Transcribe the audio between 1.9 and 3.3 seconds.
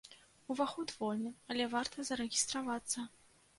зарэгістравацца.